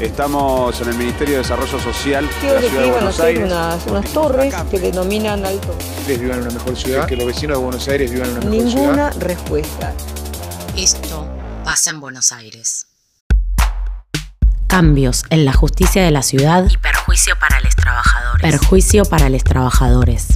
Estamos 0.00 0.80
en 0.80 0.90
el 0.90 0.94
Ministerio 0.94 1.34
de 1.34 1.38
Desarrollo 1.38 1.76
Social 1.80 2.24
de 2.40 2.54
la 2.54 2.60
que 2.60 2.68
Ciudad 2.68 2.84
de 2.84 2.90
Buenos 2.92 3.18
Aires. 3.18 3.44
unas, 3.44 3.86
unas 3.88 4.12
torres 4.12 4.54
que 4.70 4.78
denominan 4.78 5.44
alto. 5.44 5.74
vivan 6.06 6.38
en 6.38 6.42
una 6.42 6.50
mejor 6.52 6.76
ciudad, 6.76 7.06
que 7.06 7.16
los 7.16 7.26
vecinos 7.26 7.58
de 7.58 7.64
Buenos 7.64 7.88
Aires 7.88 8.12
vivan 8.12 8.28
en 8.28 8.36
una 8.36 8.46
mejor 8.46 8.70
ciudad. 8.70 8.84
Ninguna 8.84 9.10
respuesta. 9.10 9.92
Esto 10.76 11.28
pasa 11.64 11.90
en 11.90 11.98
Buenos 11.98 12.30
Aires. 12.30 12.86
Cambios 14.68 15.24
en 15.30 15.44
la 15.44 15.52
justicia 15.52 16.04
de 16.04 16.10
la 16.12 16.22
ciudad 16.22 16.66
Y 16.70 16.76
perjuicio 16.76 17.34
para 17.40 17.60
los 17.60 17.74
trabajadores. 17.74 18.42
Perjuicio 18.42 19.04
para 19.04 19.28
los 19.28 19.42
trabajadores. 19.42 20.28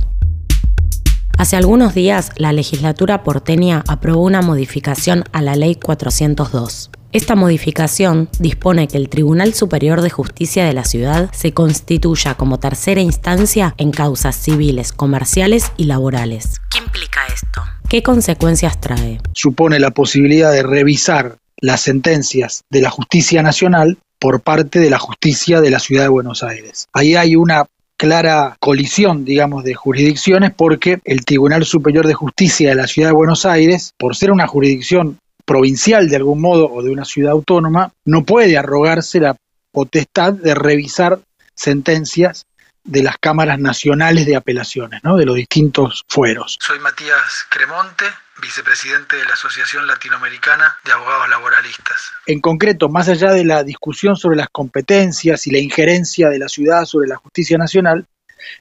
Hace 1.38 1.56
algunos 1.56 1.94
días, 1.94 2.30
la 2.34 2.52
legislatura 2.52 3.22
porteña 3.22 3.84
aprobó 3.86 4.22
una 4.24 4.42
modificación 4.42 5.22
a 5.33 5.41
la 5.41 5.55
Ley 5.55 5.77
402. 5.77 6.91
Esta 7.12 7.34
modificación 7.34 8.30
dispone 8.38 8.88
que 8.88 8.96
el 8.96 9.10
Tribunal 9.10 9.52
Superior 9.52 10.00
de 10.00 10.08
Justicia 10.08 10.64
de 10.64 10.72
la 10.72 10.84
ciudad 10.84 11.30
se 11.34 11.52
constituya 11.52 12.36
como 12.36 12.58
tercera 12.58 13.02
instancia 13.02 13.74
en 13.76 13.90
causas 13.90 14.34
civiles, 14.34 14.94
comerciales 14.94 15.72
y 15.76 15.84
laborales. 15.84 16.54
¿Qué 16.70 16.78
implica 16.78 17.20
esto? 17.26 17.60
¿Qué 17.90 18.02
consecuencias 18.02 18.80
trae? 18.80 19.20
supone 19.34 19.78
la 19.78 19.90
posibilidad 19.90 20.50
de 20.52 20.62
revisar 20.62 21.36
las 21.58 21.82
sentencias 21.82 22.64
de 22.70 22.80
la 22.80 22.88
justicia 22.88 23.42
nacional 23.42 23.98
por 24.19 24.41
parte 24.41 24.78
de 24.78 24.88
la 24.88 24.98
justicia 24.98 25.60
de 25.60 25.69
la 25.69 25.80
ciudad 25.80 26.04
de 26.04 26.08
Buenos 26.08 26.42
Aires. 26.42 26.88
Ahí 26.94 27.14
hay 27.14 27.36
una 27.36 27.66
clara 27.98 28.56
colisión, 28.58 29.26
digamos, 29.26 29.64
de 29.64 29.74
jurisdicciones 29.74 30.52
porque 30.56 30.98
el 31.04 31.26
Tribunal 31.26 31.66
Superior 31.66 32.06
de 32.06 32.14
Justicia 32.14 32.70
de 32.70 32.74
la 32.74 32.86
ciudad 32.86 33.10
de 33.10 33.14
Buenos 33.14 33.44
Aires, 33.44 33.92
por 33.98 34.16
ser 34.16 34.32
una 34.32 34.47
jurisdicción 34.47 35.19
provincial 35.53 36.08
de 36.08 36.17
algún 36.17 36.41
modo 36.41 36.72
o 36.72 36.83
de 36.83 36.91
una 36.91 37.05
ciudad 37.05 37.33
autónoma, 37.33 37.92
no 38.06 38.25
puede 38.25 38.56
arrogarse 38.56 39.20
la 39.20 39.36
potestad 39.70 40.33
de 40.33 40.55
revisar 40.55 41.20
sentencias 41.55 42.47
de 42.84 43.03
las 43.03 43.19
cámaras 43.19 43.59
nacionales 43.59 44.25
de 44.25 44.34
apelaciones, 44.34 45.05
¿no? 45.05 45.19
de 45.19 45.27
los 45.27 45.36
distintos 45.36 46.05
fueros. 46.09 46.56
Soy 46.59 46.78
Matías 46.78 47.44
Cremonte, 47.50 48.06
vicepresidente 48.41 49.17
de 49.17 49.27
la 49.27 49.34
Asociación 49.34 49.86
Latinoamericana 49.86 50.78
de 50.86 50.92
Abogados 50.92 51.28
Laboralistas. 51.28 52.00
En 52.25 52.41
concreto, 52.41 52.89
más 52.89 53.11
allá 53.11 53.31
de 53.33 53.44
la 53.44 53.62
discusión 53.62 54.16
sobre 54.16 54.39
las 54.39 54.48
competencias 54.50 55.47
y 55.47 55.50
la 55.50 55.59
injerencia 55.59 56.31
de 56.31 56.39
la 56.39 56.48
ciudad 56.48 56.87
sobre 56.87 57.09
la 57.09 57.16
justicia 57.16 57.59
nacional, 57.59 58.06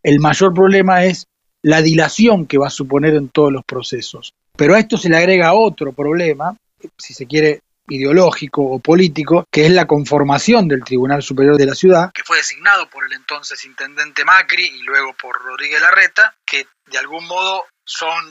el 0.03 0.19
mayor 0.19 0.53
problema 0.53 1.05
es 1.05 1.25
la 1.61 1.81
dilación 1.81 2.47
que 2.47 2.57
va 2.57 2.67
a 2.67 2.69
suponer 2.69 3.15
en 3.15 3.29
todos 3.29 3.53
los 3.53 3.63
procesos. 3.63 4.33
Pero 4.57 4.75
a 4.75 4.79
esto 4.79 4.97
se 4.97 5.07
le 5.07 5.15
agrega 5.15 5.53
otro 5.53 5.93
problema, 5.93 6.57
si 6.97 7.13
se 7.13 7.27
quiere 7.27 7.61
ideológico 7.87 8.63
o 8.63 8.79
político, 8.79 9.45
que 9.51 9.65
es 9.65 9.71
la 9.71 9.85
conformación 9.85 10.67
del 10.67 10.83
Tribunal 10.83 11.21
Superior 11.21 11.57
de 11.57 11.65
la 11.65 11.75
Ciudad, 11.75 12.11
que 12.13 12.23
fue 12.23 12.37
designado 12.37 12.89
por 12.89 13.05
el 13.05 13.13
entonces 13.13 13.63
intendente 13.65 14.23
Macri 14.23 14.65
y 14.65 14.81
luego 14.83 15.13
por 15.21 15.41
Rodríguez 15.41 15.81
Larreta, 15.81 16.35
que 16.45 16.67
de 16.85 16.97
algún 16.97 17.25
modo 17.27 17.65
son 17.83 18.23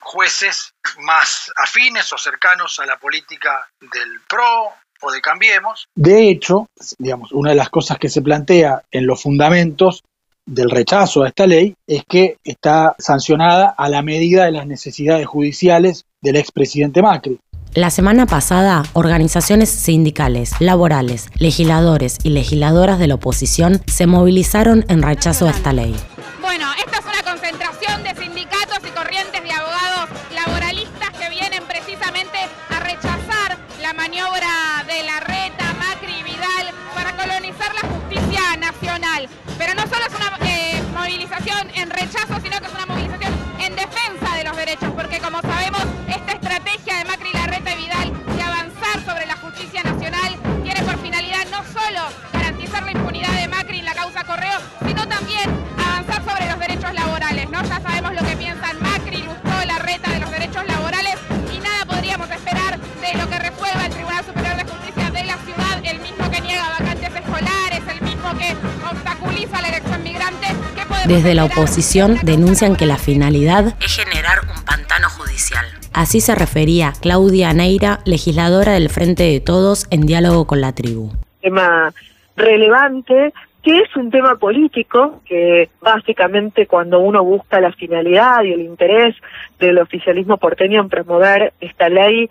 jueces 0.00 0.72
más 1.00 1.52
afines 1.56 2.12
o 2.12 2.18
cercanos 2.18 2.78
a 2.80 2.86
la 2.86 2.98
política 2.98 3.68
del 3.80 4.20
PRO 4.28 4.72
o 5.02 5.10
de 5.10 5.20
Cambiemos. 5.20 5.88
De 5.94 6.28
hecho, 6.28 6.68
digamos, 6.98 7.32
una 7.32 7.50
de 7.50 7.56
las 7.56 7.70
cosas 7.70 7.98
que 7.98 8.08
se 8.08 8.22
plantea 8.22 8.82
en 8.90 9.06
los 9.06 9.22
fundamentos 9.22 10.02
del 10.46 10.70
rechazo 10.70 11.22
a 11.22 11.28
esta 11.28 11.46
ley 11.46 11.74
es 11.86 12.02
que 12.08 12.38
está 12.44 12.96
sancionada 12.98 13.74
a 13.76 13.88
la 13.88 14.02
medida 14.02 14.44
de 14.44 14.52
las 14.52 14.66
necesidades 14.66 15.26
judiciales 15.26 16.06
del 16.20 16.36
expresidente 16.36 17.02
Macri. 17.02 17.38
La 17.74 17.90
semana 17.90 18.26
pasada, 18.26 18.82
organizaciones 18.94 19.70
sindicales, 19.70 20.54
laborales, 20.58 21.28
legisladores 21.38 22.18
y 22.24 22.30
legisladoras 22.30 22.98
de 22.98 23.06
la 23.06 23.14
oposición 23.14 23.80
se 23.86 24.08
movilizaron 24.08 24.84
en 24.88 25.02
rechazo 25.02 25.46
a 25.46 25.50
esta 25.50 25.72
ley. 25.72 25.94
Bueno, 26.40 26.66
esta 26.84 26.98
es 26.98 27.04
una 27.04 27.22
concentración 27.22 28.02
de 28.02 28.20
sindicatos 28.20 28.78
y 28.82 28.90
corrientes 28.90 29.40
de 29.40 29.52
abogados 29.52 30.10
laboralistas 30.34 31.10
que 31.10 31.30
vienen 31.30 31.62
precisamente 31.62 32.38
a 32.70 32.80
rechazar 32.80 33.56
la 33.80 33.92
maniobra 33.92 34.84
de 34.88 35.04
la 35.04 35.20
reta, 35.20 35.72
Macri 35.78 36.12
y 36.18 36.22
Vidal 36.24 36.74
para 36.92 37.16
colonizar 37.16 37.72
la 37.72 37.88
justicia 37.88 38.56
nacional. 38.58 39.28
Pero 39.58 39.74
no 39.74 39.82
solo 39.82 40.06
es 40.08 40.14
una 40.16 40.38
eh, 40.44 40.82
movilización 40.92 41.70
en 41.76 41.88
rechazo, 41.88 42.34
sino 42.42 42.49
Desde 71.10 71.34
la 71.34 71.44
oposición 71.44 72.18
denuncian 72.22 72.76
que 72.76 72.86
la 72.86 72.96
finalidad 72.96 73.74
Es 73.80 73.96
generar 73.96 74.42
un 74.42 74.64
pantano 74.64 75.08
judicial. 75.08 75.66
Así 75.92 76.20
se 76.20 76.36
refería 76.36 76.92
Claudia 77.02 77.52
Neira, 77.52 77.98
legisladora 78.04 78.74
del 78.74 78.90
Frente 78.90 79.24
de 79.24 79.40
Todos, 79.40 79.88
en 79.90 80.02
diálogo 80.02 80.46
con 80.46 80.60
la 80.60 80.72
tribu. 80.72 81.10
tema 81.40 81.92
relevante 82.36 83.32
que 83.64 83.80
es 83.80 83.96
un 83.96 84.12
tema 84.12 84.36
político 84.36 85.20
que 85.26 85.68
básicamente 85.80 86.68
cuando 86.68 87.00
uno 87.00 87.24
busca 87.24 87.60
la 87.60 87.72
finalidad 87.72 88.44
y 88.44 88.52
el 88.52 88.60
interés 88.60 89.16
del 89.58 89.78
oficialismo 89.78 90.36
porteño 90.36 90.80
en 90.80 90.88
promover 90.88 91.54
esta 91.60 91.88
ley 91.88 92.30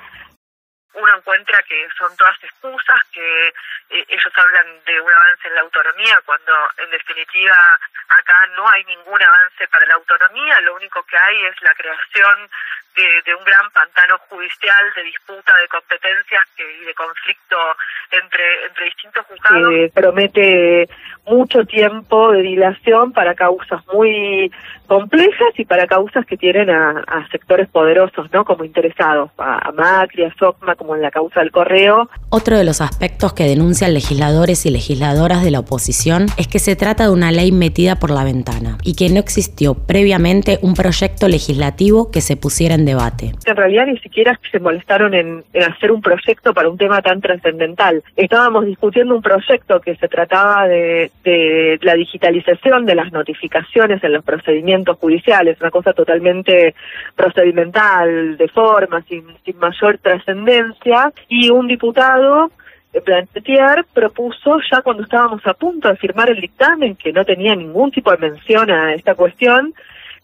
uno 0.93 1.17
encuentra 1.17 1.61
que 1.63 1.87
son 1.97 2.15
todas 2.17 2.35
excusas, 2.43 2.99
que 3.11 3.47
eh, 3.47 4.05
ellos 4.07 4.33
hablan 4.35 4.65
de 4.85 4.99
un 4.99 5.13
avance 5.13 5.47
en 5.47 5.55
la 5.55 5.61
autonomía, 5.61 6.19
cuando 6.25 6.53
en 6.77 6.89
definitiva 6.89 7.79
acá 8.09 8.47
no 8.55 8.67
hay 8.69 8.83
ningún 8.85 9.21
avance 9.21 9.67
para 9.67 9.85
la 9.85 9.95
autonomía, 9.95 10.59
lo 10.61 10.75
único 10.75 11.03
que 11.03 11.17
hay 11.17 11.45
es 11.45 11.61
la 11.61 11.73
creación 11.75 12.49
de, 12.95 13.35
un 13.35 13.45
gran 13.45 13.69
pantano 13.71 14.17
judicial 14.29 14.93
de 14.93 15.03
disputa 15.03 15.55
de 15.55 15.67
competencias 15.69 16.45
que, 16.57 16.69
y 16.81 16.85
de 16.85 16.93
conflicto 16.93 17.77
entre, 18.11 18.65
entre 18.65 18.85
distintos 18.85 19.25
juzgados. 19.27 19.73
promete 19.93 20.89
mucho 21.29 21.65
tiempo 21.65 22.31
de 22.31 22.41
dilación 22.41 23.11
para 23.11 23.35
causas 23.35 23.81
muy 23.93 24.51
complejas 24.87 25.49
y 25.57 25.65
para 25.65 25.85
causas 25.85 26.25
que 26.25 26.35
tienen 26.35 26.69
a, 26.69 27.03
a 27.07 27.27
sectores 27.29 27.67
poderosos, 27.69 28.31
¿no? 28.33 28.43
Como 28.43 28.63
interesados, 28.63 29.29
a, 29.37 29.69
a 29.69 29.71
Macri, 29.71 30.23
a 30.23 30.33
Socma, 30.33 30.75
como 30.75 30.95
en 30.95 31.03
la 31.03 31.11
causa 31.11 31.41
del 31.41 31.51
correo. 31.51 32.09
Otro 32.29 32.57
de 32.57 32.63
los 32.63 32.81
aspectos 32.81 33.33
que 33.33 33.43
denuncian 33.43 33.93
legisladores 33.93 34.65
y 34.65 34.71
legisladoras 34.71 35.43
de 35.43 35.51
la 35.51 35.59
oposición 35.59 36.25
es 36.37 36.47
que 36.47 36.59
se 36.59 36.75
trata 36.75 37.03
de 37.03 37.11
una 37.11 37.31
ley 37.31 37.51
metida 37.51 37.97
por 37.97 38.09
la 38.09 38.23
ventana 38.23 38.77
y 38.83 38.95
que 38.95 39.09
no 39.09 39.19
existió 39.19 39.75
previamente 39.75 40.57
un 40.61 40.73
proyecto 40.73 41.27
legislativo 41.27 42.09
que 42.09 42.21
se 42.21 42.35
pusiera 42.35 42.73
en 42.73 42.85
debate. 42.85 43.33
En 43.45 43.55
realidad 43.55 43.85
ni 43.85 43.97
siquiera 43.99 44.39
se 44.51 44.59
molestaron 44.59 45.13
en, 45.13 45.43
en 45.53 45.63
hacer 45.63 45.91
un 45.91 46.01
proyecto 46.01 46.53
para 46.53 46.69
un 46.69 46.77
tema 46.77 47.01
tan 47.01 47.21
trascendental. 47.21 48.03
Estábamos 48.15 48.65
discutiendo 48.65 49.15
un 49.15 49.21
proyecto 49.21 49.79
que 49.81 49.95
se 49.97 50.07
trataba 50.07 50.67
de, 50.67 51.11
de 51.23 51.79
la 51.81 51.95
digitalización 51.95 52.85
de 52.85 52.95
las 52.95 53.11
notificaciones 53.11 54.03
en 54.03 54.13
los 54.13 54.23
procedimientos 54.23 54.97
judiciales, 54.97 55.59
una 55.59 55.71
cosa 55.71 55.93
totalmente 55.93 56.75
procedimental, 57.15 58.37
de 58.37 58.47
forma, 58.47 59.01
sin, 59.03 59.25
sin 59.43 59.57
mayor 59.57 59.97
trascendencia, 59.97 61.11
y 61.27 61.49
un 61.49 61.67
diputado 61.67 62.51
eh, 62.93 63.01
Plantier 63.01 63.85
propuso 63.93 64.59
ya 64.71 64.81
cuando 64.81 65.03
estábamos 65.03 65.45
a 65.45 65.53
punto 65.53 65.89
de 65.89 65.97
firmar 65.97 66.29
el 66.29 66.41
dictamen, 66.41 66.95
que 66.95 67.13
no 67.13 67.23
tenía 67.25 67.55
ningún 67.55 67.91
tipo 67.91 68.11
de 68.11 68.17
mención 68.17 68.71
a 68.71 68.93
esta 68.93 69.15
cuestión, 69.15 69.73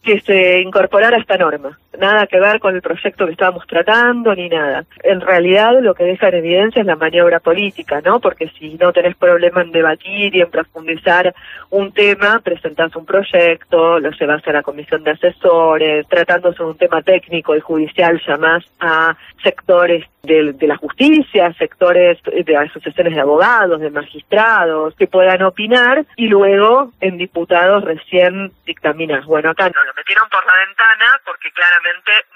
que 0.01 0.19
se 0.21 0.62
incorporara 0.62 1.18
esta 1.18 1.38
norma. 1.38 1.77
Nada 2.00 2.27
que 2.27 2.39
ver 2.39 2.59
con 2.59 2.75
el 2.75 2.81
proyecto 2.81 3.25
que 3.25 3.31
estábamos 3.31 3.65
tratando 3.68 4.33
ni 4.36 4.50
nada. 4.50 4.86
En 5.03 5.21
realidad 5.21 5.74
lo 5.81 5.94
que 5.94 6.03
deja 6.03 6.30
en 6.30 6.36
evidencia 6.36 6.81
es 6.81 6.86
la 6.86 6.95
maniobra 6.95 7.39
política, 7.39 8.01
¿no? 8.03 8.19
Porque 8.19 8.50
si 8.59 8.75
no 8.75 8.94
tenés 8.94 9.15
problema 9.15 9.62
en 9.62 9.71
debatir 9.71 10.36
y 10.36 10.42
en 10.42 10.50
profundizar 10.50 11.33
un 11.69 11.92
tema, 11.92 12.39
presentás 12.39 12.95
un 12.95 13.06
proyecto, 13.06 14.00
lo 14.00 14.12
llevas 14.12 14.47
a 14.47 14.51
la 14.51 14.63
comisión 14.63 15.03
de 15.03 15.12
asesores, 15.12 16.07
tratándose 16.07 16.63
de 16.63 16.69
un 16.69 16.77
tema 16.77 17.01
técnico 17.01 17.56
y 17.56 17.59
judicial, 17.59 18.21
llamás 18.25 18.63
a 18.80 19.15
sectores 19.44 20.06
de, 20.24 20.53
de, 20.53 20.68
la 20.68 20.77
justicia, 20.77 21.53
sectores 21.53 22.18
de 22.24 22.57
asociaciones 22.57 23.13
de 23.13 23.21
abogados, 23.21 23.80
de 23.80 23.92
magistrados, 23.92 24.95
que 24.95 25.07
puedan 25.07 25.44
opinar 25.44 26.06
y 26.15 26.27
luego 26.27 26.92
en 27.00 27.18
diputados 27.18 27.83
recién 27.83 28.51
dictaminas. 28.65 29.25
Bueno, 29.25 29.51
acá 29.51 29.69
no 29.69 29.83
lo 29.83 29.94
metieron 29.94 30.27
por 30.30 30.44
la 30.45 30.53
ventana 30.65 31.21
porque 31.24 31.51
claramente 31.51 31.84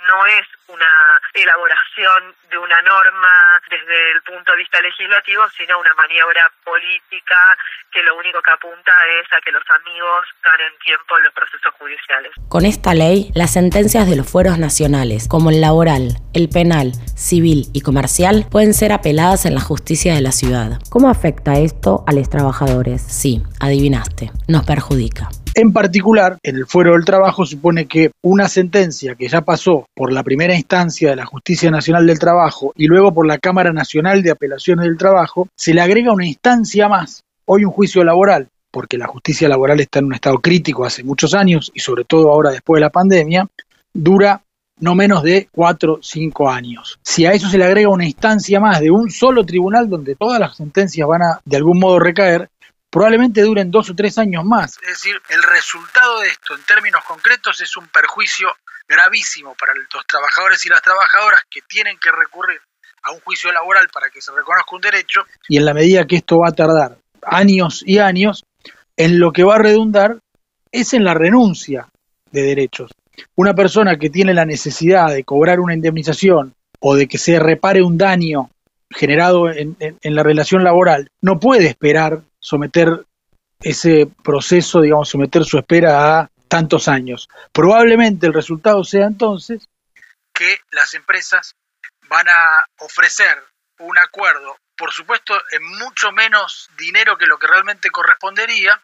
no 0.07 0.25
es 0.25 0.45
una 0.67 0.89
elaboración 1.33 2.35
de 2.49 2.57
una 2.57 2.81
norma 2.81 3.61
desde 3.69 4.11
el 4.11 4.21
punto 4.23 4.51
de 4.51 4.57
vista 4.57 4.81
legislativo, 4.81 5.43
sino 5.57 5.79
una 5.79 5.93
maniobra 5.93 6.51
política 6.63 7.37
que 7.91 8.03
lo 8.03 8.17
único 8.17 8.41
que 8.41 8.51
apunta 8.51 8.91
es 9.21 9.33
a 9.33 9.41
que 9.41 9.51
los 9.51 9.63
amigos 9.69 10.25
ganen 10.43 10.71
tiempo 10.83 11.17
en 11.17 11.23
los 11.25 11.33
procesos 11.33 11.73
judiciales. 11.79 12.31
Con 12.49 12.65
esta 12.65 12.93
ley, 12.93 13.31
las 13.33 13.53
sentencias 13.53 14.07
de 14.07 14.15
los 14.15 14.29
fueros 14.29 14.57
nacionales, 14.57 15.27
como 15.27 15.49
el 15.49 15.61
laboral, 15.61 16.17
el 16.33 16.49
penal, 16.49 16.91
civil 17.15 17.65
y 17.73 17.81
comercial, 17.81 18.45
pueden 18.49 18.73
ser 18.73 18.91
apeladas 18.91 19.45
en 19.45 19.55
la 19.55 19.61
justicia 19.61 20.13
de 20.13 20.21
la 20.21 20.31
ciudad. 20.31 20.79
¿Cómo 20.89 21.09
afecta 21.09 21.57
esto 21.57 22.03
a 22.07 22.13
los 22.13 22.29
trabajadores? 22.29 23.01
Sí, 23.01 23.41
adivinaste, 23.59 24.31
nos 24.47 24.65
perjudica. 24.65 25.29
En 25.55 25.73
particular, 25.73 26.37
en 26.43 26.55
el 26.55 26.67
fuero 26.67 26.93
del 26.93 27.05
trabajo 27.05 27.45
supone 27.45 27.87
que 27.87 28.11
una 28.21 28.47
sentencia 28.47 29.15
que 29.15 29.27
ya 29.27 29.41
pasó 29.41 29.87
por 29.95 30.13
la 30.13 30.23
primera 30.23 30.55
instancia 30.55 31.09
de 31.09 31.15
la 31.15 31.25
Justicia 31.25 31.71
Nacional 31.71 32.05
del 32.05 32.19
Trabajo 32.19 32.71
y 32.75 32.85
luego 32.85 33.13
por 33.13 33.25
la 33.25 33.39
Cámara 33.39 33.73
Nacional 33.73 34.21
de 34.21 34.31
Apelaciones 34.31 34.85
del 34.85 34.97
Trabajo, 34.97 35.47
se 35.55 35.73
le 35.73 35.81
agrega 35.81 36.13
una 36.13 36.27
instancia 36.27 36.87
más, 36.87 37.23
hoy 37.45 37.65
un 37.65 37.71
juicio 37.71 38.03
laboral, 38.03 38.47
porque 38.71 38.97
la 38.97 39.07
justicia 39.07 39.49
laboral 39.49 39.79
está 39.79 39.99
en 39.99 40.05
un 40.05 40.13
estado 40.13 40.37
crítico 40.37 40.85
hace 40.85 41.03
muchos 41.03 41.33
años 41.33 41.71
y 41.73 41.79
sobre 41.79 42.05
todo 42.05 42.29
ahora 42.29 42.51
después 42.51 42.77
de 42.77 42.85
la 42.85 42.91
pandemia, 42.91 43.47
dura 43.93 44.41
no 44.79 44.95
menos 44.95 45.23
de 45.23 45.49
cuatro 45.51 45.95
o 45.95 45.99
cinco 46.01 46.49
años. 46.49 46.99
Si 47.03 47.25
a 47.25 47.33
eso 47.33 47.49
se 47.49 47.57
le 47.57 47.65
agrega 47.65 47.89
una 47.89 48.05
instancia 48.05 48.59
más 48.59 48.79
de 48.79 48.91
un 48.91 49.09
solo 49.09 49.45
tribunal 49.45 49.89
donde 49.89 50.15
todas 50.15 50.39
las 50.39 50.55
sentencias 50.55 51.07
van 51.07 51.23
a 51.23 51.41
de 51.43 51.57
algún 51.57 51.79
modo 51.79 51.99
recaer, 51.99 52.49
probablemente 52.89 53.41
duren 53.41 53.71
dos 53.71 53.89
o 53.89 53.95
tres 53.95 54.17
años 54.17 54.43
más. 54.45 54.77
Es 54.81 54.89
decir, 54.89 55.21
el 55.29 55.43
resultado 55.43 56.19
de 56.21 56.27
esto 56.27 56.55
en 56.55 56.63
términos 56.63 57.03
concretos 57.05 57.61
es 57.61 57.77
un 57.77 57.87
perjuicio 57.87 58.49
gravísimo 58.87 59.55
para 59.55 59.73
los 59.75 60.05
trabajadores 60.07 60.65
y 60.65 60.69
las 60.69 60.81
trabajadoras 60.81 61.43
que 61.49 61.61
tienen 61.67 61.97
que 61.99 62.11
recurrir 62.11 62.59
a 63.03 63.11
un 63.11 63.19
juicio 63.21 63.51
laboral 63.51 63.87
para 63.93 64.09
que 64.09 64.21
se 64.21 64.31
reconozca 64.31 64.75
un 64.75 64.81
derecho 64.81 65.21
y 65.47 65.57
en 65.57 65.65
la 65.65 65.73
medida 65.73 66.05
que 66.05 66.17
esto 66.17 66.39
va 66.39 66.49
a 66.49 66.53
tardar 66.53 66.97
años 67.21 67.83
y 67.85 67.99
años, 67.99 68.43
en 68.97 69.19
lo 69.19 69.31
que 69.31 69.43
va 69.43 69.55
a 69.55 69.59
redundar 69.59 70.17
es 70.71 70.93
en 70.93 71.03
la 71.03 71.13
renuncia 71.13 71.87
de 72.31 72.41
derechos. 72.41 72.91
Una 73.35 73.53
persona 73.53 73.97
que 73.97 74.09
tiene 74.09 74.33
la 74.33 74.45
necesidad 74.45 75.09
de 75.09 75.23
cobrar 75.23 75.59
una 75.59 75.73
indemnización 75.73 76.53
o 76.79 76.95
de 76.95 77.07
que 77.07 77.17
se 77.17 77.39
repare 77.39 77.81
un 77.81 77.97
daño 77.97 78.49
generado 78.89 79.49
en, 79.51 79.75
en, 79.79 79.97
en 80.01 80.15
la 80.15 80.23
relación 80.23 80.63
laboral 80.63 81.09
no 81.21 81.39
puede 81.39 81.67
esperar 81.67 82.21
someter 82.39 83.05
ese 83.61 84.07
proceso, 84.23 84.81
digamos, 84.81 85.09
someter 85.09 85.43
su 85.43 85.57
espera 85.57 86.19
a 86.19 86.29
tantos 86.47 86.87
años. 86.87 87.29
Probablemente 87.51 88.27
el 88.27 88.33
resultado 88.33 88.83
sea 88.83 89.05
entonces 89.05 89.67
que 90.33 90.61
las 90.71 90.93
empresas 90.93 91.55
van 92.07 92.27
a 92.29 92.65
ofrecer 92.79 93.43
un 93.79 93.97
acuerdo, 93.97 94.57
por 94.75 94.91
supuesto, 94.91 95.39
en 95.51 95.63
mucho 95.77 96.11
menos 96.11 96.69
dinero 96.77 97.17
que 97.17 97.27
lo 97.27 97.37
que 97.37 97.47
realmente 97.47 97.91
correspondería, 97.91 98.81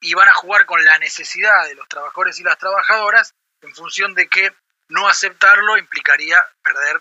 y 0.00 0.14
van 0.14 0.28
a 0.28 0.34
jugar 0.34 0.66
con 0.66 0.84
la 0.84 0.98
necesidad 0.98 1.64
de 1.66 1.76
los 1.76 1.88
trabajadores 1.88 2.38
y 2.40 2.42
las 2.42 2.58
trabajadoras 2.58 3.34
en 3.62 3.72
función 3.74 4.14
de 4.14 4.28
que 4.28 4.52
no 4.88 5.08
aceptarlo 5.08 5.78
implicaría 5.78 6.44
perder 6.62 7.00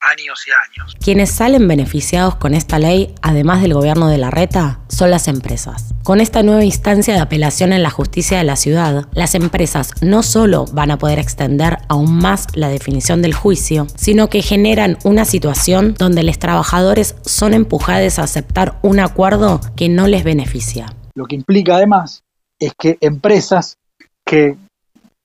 años 0.00 0.44
y 0.46 0.50
años. 0.50 0.96
Quienes 1.02 1.30
salen 1.30 1.66
beneficiados 1.68 2.36
con 2.36 2.54
esta 2.54 2.78
ley, 2.78 3.14
además 3.22 3.62
del 3.62 3.74
gobierno 3.74 4.08
de 4.08 4.18
la 4.18 4.30
reta, 4.30 4.80
son 4.88 5.10
las 5.10 5.28
empresas. 5.28 5.94
Con 6.02 6.20
esta 6.20 6.42
nueva 6.42 6.64
instancia 6.64 7.14
de 7.14 7.20
apelación 7.20 7.72
en 7.72 7.82
la 7.82 7.90
justicia 7.90 8.38
de 8.38 8.44
la 8.44 8.56
ciudad, 8.56 9.06
las 9.12 9.34
empresas 9.34 9.92
no 10.00 10.22
solo 10.22 10.64
van 10.72 10.90
a 10.90 10.98
poder 10.98 11.18
extender 11.18 11.78
aún 11.88 12.16
más 12.16 12.46
la 12.54 12.68
definición 12.68 13.22
del 13.22 13.34
juicio, 13.34 13.86
sino 13.96 14.28
que 14.28 14.42
generan 14.42 14.98
una 15.04 15.24
situación 15.24 15.94
donde 15.98 16.22
los 16.22 16.38
trabajadores 16.38 17.16
son 17.24 17.54
empujados 17.54 18.18
a 18.18 18.24
aceptar 18.24 18.78
un 18.82 19.00
acuerdo 19.00 19.60
que 19.76 19.88
no 19.88 20.06
les 20.06 20.24
beneficia. 20.24 20.86
Lo 21.14 21.26
que 21.26 21.36
implica 21.36 21.76
además 21.76 22.22
es 22.58 22.72
que 22.78 22.96
empresas 23.00 23.76
que 24.24 24.56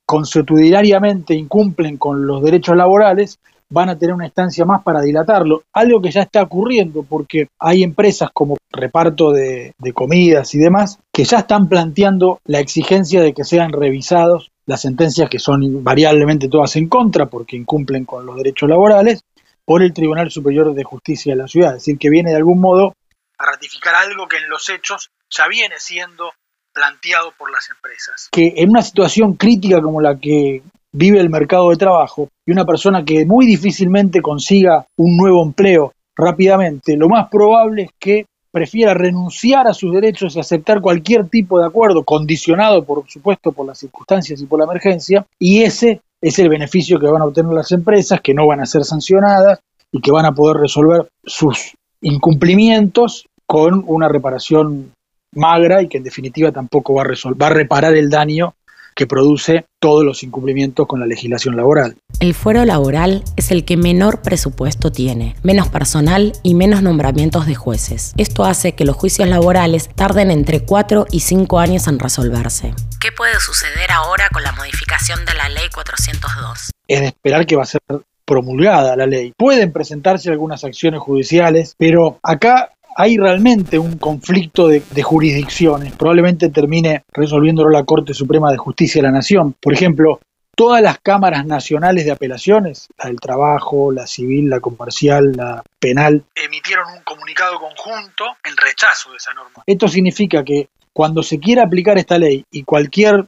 consuetudinariamente 0.06 1.34
incumplen 1.34 1.98
con 1.98 2.28
los 2.28 2.44
derechos 2.44 2.76
laborales 2.76 3.40
van 3.74 3.90
a 3.90 3.98
tener 3.98 4.14
una 4.14 4.28
estancia 4.28 4.66
más 4.66 4.84
para 4.84 5.02
dilatarlo, 5.02 5.64
algo 5.74 6.00
que 6.00 6.12
ya 6.12 6.22
está 6.22 6.44
ocurriendo 6.44 7.04
porque 7.04 7.48
hay 7.60 7.82
empresas 7.82 8.30
como 8.32 8.56
reparto 8.72 9.32
de, 9.32 9.74
comidas 9.96 10.54
y 10.54 10.60
demás 10.60 11.00
que 11.12 11.24
ya 11.24 11.40
están 11.40 11.68
planteando 11.68 12.40
la 12.46 12.60
exigencia 12.60 13.22
de 13.22 13.34
que 13.34 13.44
sean 13.44 13.72
revisados. 13.72 14.52
Las 14.66 14.82
sentencias 14.82 15.30
que 15.30 15.40
son 15.40 15.62
invariablemente 15.62 16.48
todas 16.48 16.78
en 16.78 16.88
contra 16.88 17.26
porque 17.26 17.58
incumplen 17.58 18.06
con 18.06 18.26
los 18.26 18.38
derechos 18.38 18.70
laborales 18.70 19.22
por 19.66 19.84
el 19.84 19.92
Tribunal 19.92 20.32
Superior 20.32 20.74
de 20.74 20.86
Justicia 20.86 21.34
de 21.34 21.42
la 21.42 21.48
ciudad, 21.50 21.72
es 21.72 21.82
decir, 21.82 21.98
que 21.98 22.10
viene 22.10 22.30
de 22.30 22.38
algún 22.38 22.62
modo 22.62 22.94
a 23.38 23.46
ratificar 23.46 23.94
algo 23.96 24.28
que 24.28 24.38
en 24.38 24.48
los 24.48 24.70
hechos 24.70 25.10
ya 25.30 25.50
viene 25.50 25.76
siendo 25.80 26.32
planteado 26.72 27.34
por 27.38 27.52
las 27.52 27.70
empresas. 27.70 28.30
Que 28.32 28.54
en 28.56 28.70
una 28.70 28.82
situación 28.82 29.34
crítica 29.34 29.82
como 29.82 30.00
la 30.00 30.18
que 30.18 30.62
vive 30.94 31.20
el 31.20 31.30
mercado 31.30 31.70
de 31.70 31.76
trabajo 31.76 32.30
y 32.46 32.52
una 32.52 32.66
persona 32.66 33.04
que 33.04 33.26
muy 33.26 33.46
difícilmente 33.46 34.22
consiga 34.22 34.86
un 34.98 35.18
nuevo 35.18 35.44
empleo 35.44 35.92
rápidamente, 36.16 36.96
lo 36.96 37.10
más 37.10 37.28
probable 37.30 37.84
es 37.84 37.92
que 38.00 38.26
prefiera 38.52 38.94
renunciar 38.94 39.68
a 39.68 39.74
sus 39.74 39.92
derechos 39.92 40.36
y 40.36 40.40
aceptar 40.40 40.80
cualquier 40.80 41.28
tipo 41.28 41.60
de 41.60 41.66
acuerdo, 41.66 42.04
condicionado 42.04 42.84
por 42.84 43.04
supuesto 43.10 43.52
por 43.52 43.66
las 43.66 43.80
circunstancias 43.80 44.40
y 44.40 44.46
por 44.46 44.60
la 44.60 44.66
emergencia, 44.66 45.26
y 45.40 45.64
ese 45.64 46.02
es 46.22 46.38
el 46.38 46.50
beneficio 46.50 47.00
que 47.00 47.08
van 47.08 47.24
a 47.24 47.26
obtener 47.26 47.52
las 47.52 47.72
empresas, 47.72 48.22
que 48.22 48.36
no 48.36 48.46
van 48.46 48.62
a 48.62 48.68
ser 48.68 48.86
sancionadas 48.86 49.60
y 49.92 50.00
que 50.00 50.12
van 50.12 50.26
a 50.26 50.34
poder 50.34 50.58
resolver 50.58 51.10
sus 51.26 51.74
incumplimientos 52.02 53.26
con 53.48 53.84
una 53.88 54.08
reparación 54.08 54.92
magra 55.34 55.82
y 55.82 55.88
que 55.88 55.98
en 55.98 56.04
definitiva 56.04 56.52
tampoco 56.52 56.94
va 56.94 57.04
a, 57.04 57.34
va 57.34 57.48
a 57.48 57.54
reparar 57.54 57.96
el 57.96 58.10
daño 58.10 58.54
que 58.96 59.08
produce 59.08 59.66
todos 59.80 60.04
los 60.04 60.24
incumplimientos 60.24 60.88
con 60.88 61.00
la 61.00 61.06
legislación 61.06 61.56
laboral. 61.56 61.96
El 62.20 62.34
fuero 62.34 62.66
laboral 62.66 63.24
es 63.36 63.52
el 63.52 63.66
que 63.66 63.78
menor 63.78 64.22
presupuesto 64.22 64.92
tiene, 64.92 65.36
menos 65.44 65.68
personal 65.68 66.34
y 66.44 66.56
menos 66.56 66.82
nombramientos 66.82 67.46
de 67.46 67.56
jueces. 67.56 68.14
Esto 68.18 68.46
hace 68.46 68.74
que 68.74 68.86
los 68.86 68.96
juicios 68.96 69.28
laborales 69.28 69.90
tarden 69.94 70.32
entre 70.32 70.62
4 70.62 71.08
y 71.12 71.20
5 71.22 71.60
años 71.60 71.88
en 71.88 72.00
resolverse. 72.00 72.74
¿Qué 73.00 73.12
puede 73.12 73.40
suceder 73.40 73.92
ahora 73.92 74.30
con 74.32 74.44
la 74.44 74.52
modificación 74.54 75.26
de 75.26 75.34
la 75.34 75.50
ley 75.50 75.70
402? 75.74 76.72
Es 76.88 77.02
de 77.02 77.08
esperar 77.08 77.46
que 77.46 77.56
va 77.56 77.64
a 77.64 77.68
ser 77.68 77.82
promulgada 78.26 78.96
la 78.96 79.06
ley. 79.06 79.34
Pueden 79.38 79.72
presentarse 79.72 80.30
algunas 80.30 80.64
acciones 80.64 81.02
judiciales, 81.02 81.76
pero 81.78 82.20
acá 82.24 82.73
hay 82.96 83.18
realmente 83.18 83.80
un 83.80 83.98
conflicto 83.98 84.68
de, 84.68 84.82
de, 84.92 85.04
jurisdicciones. 85.04 85.94
Probablemente 85.96 86.50
termine 86.50 87.04
resolviéndolo 87.12 87.70
la 87.70 87.84
Corte 87.84 88.14
Suprema 88.14 88.52
de 88.52 88.58
Justicia 88.58 89.02
de 89.02 89.08
la 89.08 89.14
Nación. 89.14 89.56
Por 89.60 89.74
ejemplo, 89.74 90.20
todas 90.56 90.82
las 90.82 91.00
cámaras 91.00 91.46
nacionales 91.46 92.06
de 92.06 92.12
apelaciones, 92.12 92.88
la 92.98 93.10
del 93.10 93.20
trabajo, 93.20 93.92
la 93.92 94.08
civil, 94.08 94.50
la 94.50 94.60
comercial, 94.60 95.34
la 95.36 95.64
penal, 95.80 96.24
emitieron 96.36 96.86
un 96.94 97.04
comunicado 97.04 97.60
conjunto 97.60 98.26
en 98.44 98.56
rechazo 98.58 99.12
de 99.12 99.18
esa 99.18 99.34
norma. 99.34 99.64
Esto 99.66 99.88
significa 99.88 100.44
que 100.44 100.70
cuando 100.94 101.24
se 101.24 101.40
quiera 101.40 101.64
aplicar 101.64 101.98
esta 101.98 102.18
ley 102.18 102.46
y 102.52 102.64
cualquier, 102.64 103.26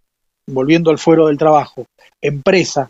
volviendo 0.48 0.92
al 0.92 1.00
fuero 1.00 1.28
del 1.28 1.38
trabajo, 1.38 1.88
empresa 2.22 2.90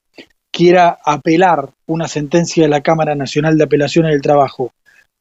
quiera 0.51 0.99
apelar 1.03 1.69
una 1.87 2.07
sentencia 2.07 2.63
de 2.63 2.69
la 2.69 2.81
Cámara 2.81 3.15
Nacional 3.15 3.57
de 3.57 3.65
Apelaciones 3.65 4.11
del 4.11 4.21
Trabajo 4.21 4.71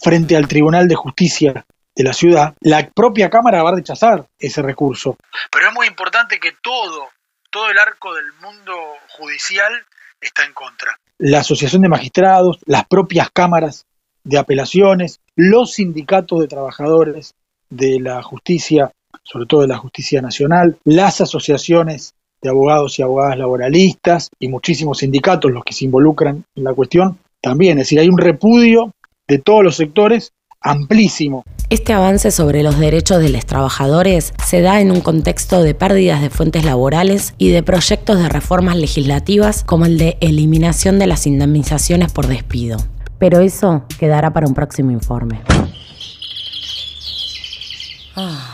frente 0.01 0.37
al 0.37 0.49
Tribunal 0.49 0.89
de 0.89 0.95
Justicia 0.95 1.65
de 1.95 2.05
la 2.05 2.13
ciudad, 2.13 2.55
la 2.61 2.89
propia 2.91 3.31
Cámara 3.31 3.63
va 3.63 3.71
a 3.71 3.77
rechazar 3.77 4.27
ese 4.39 4.63
recurso. 4.63 5.17
Pero 5.51 5.69
es 5.69 5.75
muy 5.75 5.87
importante 5.87 6.41
que 6.41 6.53
todo, 6.63 7.09
todo 7.51 7.71
el 7.71 7.79
arco 7.79 8.15
del 8.15 8.33
mundo 8.43 8.73
judicial 9.17 9.73
está 10.21 10.45
en 10.45 10.53
contra. 10.53 10.99
La 11.19 11.41
Asociación 11.41 11.83
de 11.83 11.89
Magistrados, 11.89 12.59
las 12.67 12.87
propias 12.87 13.31
cámaras 13.31 13.87
de 14.25 14.39
apelaciones, 14.39 15.21
los 15.37 15.75
sindicatos 15.75 16.41
de 16.41 16.49
trabajadores 16.49 17.35
de 17.71 18.01
la 18.01 18.23
justicia, 18.23 18.91
sobre 19.23 19.47
todo 19.47 19.61
de 19.63 19.69
la 19.69 19.79
justicia 19.79 20.21
nacional, 20.21 20.79
las 20.85 21.21
asociaciones 21.21 22.15
de 22.41 22.51
abogados 22.51 22.99
y 22.99 23.03
abogadas 23.03 23.39
laboralistas 23.39 24.31
y 24.39 24.49
muchísimos 24.49 24.99
sindicatos 24.99 25.51
los 25.51 25.65
que 25.65 25.73
se 25.73 25.85
involucran 25.85 26.45
en 26.55 26.65
la 26.65 26.75
cuestión 26.75 27.19
también. 27.41 27.79
Es 27.79 27.87
decir, 27.87 28.01
hay 28.01 28.09
un 28.09 28.19
repudio 28.19 28.93
de 29.29 29.39
todos 29.39 29.65
los 29.65 29.77
sectores 29.77 30.33
amplísimo. 30.61 31.45
Este 31.71 31.93
avance 31.93 32.31
sobre 32.31 32.63
los 32.63 32.79
derechos 32.79 33.21
de 33.21 33.31
los 33.31 33.47
trabajadores 33.47 34.33
se 34.45 34.61
da 34.61 34.81
en 34.81 34.91
un 34.91 35.01
contexto 35.01 35.63
de 35.63 35.75
pérdidas 35.75 36.23
de 36.23 36.31
fuentes 36.31 36.65
laborales 36.65 37.35
y 37.39 37.51
de 37.51 37.63
proyectos 37.63 38.19
de 38.19 38.29
reformas 38.29 38.77
legislativas 38.77 39.65
como 39.65 39.87
el 39.87 39.99
de 39.99 40.17
eliminación 40.21 40.99
de 40.99 41.07
las 41.07 41.27
indemnizaciones 41.27 42.13
por 42.13 42.27
despido. 42.27 42.79
Pero 43.19 43.41
eso 43.41 43.85
quedará 43.99 44.33
para 44.33 44.47
un 44.47 44.55
próximo 44.55 44.91
informe. 44.91 45.41
Ah. 48.17 48.54